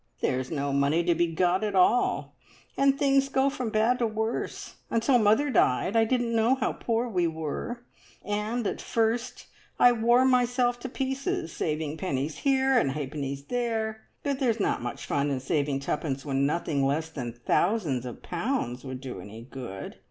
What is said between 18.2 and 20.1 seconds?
pounds would do any good.